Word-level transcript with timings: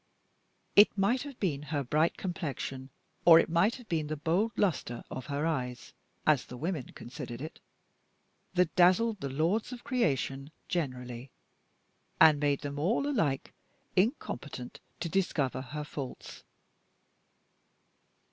It 0.75 0.97
might 0.97 1.21
have 1.21 1.39
been 1.39 1.61
her 1.69 1.83
bright 1.83 2.17
complexion 2.17 2.89
or 3.23 3.37
it 3.39 3.49
might 3.51 3.75
have 3.75 3.87
been 3.87 4.07
the 4.07 4.17
bold 4.17 4.51
luster 4.57 5.03
of 5.11 5.27
her 5.27 5.45
eyes 5.45 5.93
(as 6.25 6.45
the 6.45 6.57
women 6.57 6.85
considered 6.95 7.39
it), 7.39 7.59
that 8.55 8.75
dazzled 8.75 9.19
the 9.21 9.29
lords 9.29 9.71
of 9.71 9.83
creation 9.83 10.49
generally, 10.67 11.29
and 12.19 12.39
made 12.39 12.61
them 12.61 12.79
all 12.79 13.05
alike 13.07 13.53
incompetent 13.95 14.79
to 15.01 15.07
discover 15.07 15.61
her 15.61 15.83
faults. 15.83 16.43